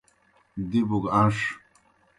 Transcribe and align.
دِبوْ 0.69 0.97
گہ 1.03 1.09
ان٘ݜ۔ 1.19 1.37